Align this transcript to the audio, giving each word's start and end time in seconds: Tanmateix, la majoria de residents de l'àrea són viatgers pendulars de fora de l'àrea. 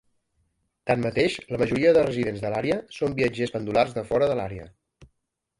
Tanmateix, 0.91 1.35
la 1.51 1.59
majoria 1.63 1.91
de 1.99 2.05
residents 2.07 2.41
de 2.47 2.53
l'àrea 2.55 2.79
són 2.97 3.15
viatgers 3.23 3.55
pendulars 3.59 3.97
de 3.99 4.07
fora 4.11 4.31
de 4.33 4.39
l'àrea. 4.41 4.67